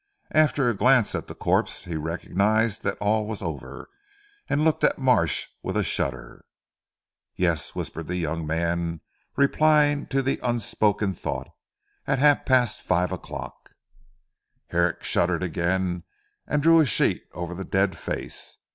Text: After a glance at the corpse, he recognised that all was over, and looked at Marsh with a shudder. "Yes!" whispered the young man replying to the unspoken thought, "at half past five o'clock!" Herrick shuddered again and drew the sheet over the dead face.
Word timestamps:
After 0.33 0.67
a 0.67 0.73
glance 0.75 1.13
at 1.13 1.27
the 1.27 1.35
corpse, 1.35 1.83
he 1.83 1.95
recognised 1.95 2.81
that 2.81 2.97
all 2.97 3.27
was 3.27 3.43
over, 3.43 3.87
and 4.49 4.63
looked 4.63 4.83
at 4.83 4.97
Marsh 4.97 5.45
with 5.61 5.77
a 5.77 5.83
shudder. 5.83 6.43
"Yes!" 7.35 7.75
whispered 7.75 8.07
the 8.07 8.15
young 8.15 8.47
man 8.47 9.01
replying 9.35 10.07
to 10.07 10.23
the 10.23 10.39
unspoken 10.41 11.13
thought, 11.13 11.49
"at 12.07 12.17
half 12.17 12.45
past 12.47 12.81
five 12.81 13.11
o'clock!" 13.11 13.69
Herrick 14.69 15.03
shuddered 15.03 15.43
again 15.43 16.05
and 16.47 16.63
drew 16.63 16.79
the 16.79 16.87
sheet 16.87 17.25
over 17.35 17.53
the 17.53 17.63
dead 17.63 17.95
face. 17.95 18.57